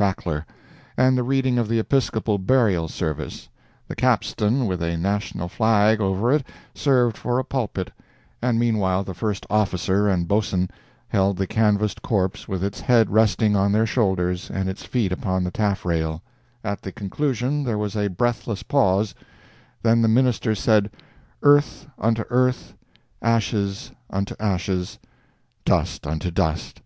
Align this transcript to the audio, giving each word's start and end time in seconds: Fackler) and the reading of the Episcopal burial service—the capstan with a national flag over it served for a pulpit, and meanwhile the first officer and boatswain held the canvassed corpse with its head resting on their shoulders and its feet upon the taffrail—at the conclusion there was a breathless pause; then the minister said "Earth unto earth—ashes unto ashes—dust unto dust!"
Fackler) 0.00 0.44
and 0.96 1.18
the 1.18 1.24
reading 1.24 1.58
of 1.58 1.66
the 1.66 1.80
Episcopal 1.80 2.38
burial 2.38 2.86
service—the 2.86 3.96
capstan 3.96 4.66
with 4.66 4.80
a 4.80 4.96
national 4.96 5.48
flag 5.48 6.00
over 6.00 6.30
it 6.30 6.46
served 6.72 7.18
for 7.18 7.40
a 7.40 7.44
pulpit, 7.44 7.90
and 8.40 8.60
meanwhile 8.60 9.02
the 9.02 9.12
first 9.12 9.44
officer 9.50 10.08
and 10.08 10.28
boatswain 10.28 10.70
held 11.08 11.36
the 11.36 11.48
canvassed 11.48 12.00
corpse 12.00 12.46
with 12.46 12.62
its 12.62 12.78
head 12.80 13.10
resting 13.10 13.56
on 13.56 13.72
their 13.72 13.86
shoulders 13.86 14.52
and 14.52 14.68
its 14.68 14.84
feet 14.84 15.10
upon 15.10 15.42
the 15.42 15.50
taffrail—at 15.50 16.80
the 16.80 16.92
conclusion 16.92 17.64
there 17.64 17.76
was 17.76 17.96
a 17.96 18.06
breathless 18.06 18.62
pause; 18.62 19.16
then 19.82 20.00
the 20.00 20.06
minister 20.06 20.54
said 20.54 20.92
"Earth 21.42 21.88
unto 21.98 22.22
earth—ashes 22.30 23.90
unto 24.10 24.36
ashes—dust 24.38 26.06
unto 26.06 26.30
dust!" 26.30 26.82